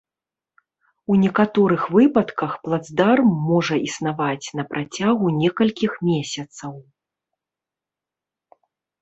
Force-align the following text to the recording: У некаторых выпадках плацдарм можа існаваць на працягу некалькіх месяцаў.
У 1.09 1.17
некаторых 1.23 1.83
выпадках 1.95 2.51
плацдарм 2.67 3.29
можа 3.51 3.75
існаваць 3.89 4.47
на 4.61 4.67
працягу 4.73 5.27
некалькіх 5.43 5.91
месяцаў. 6.09 6.73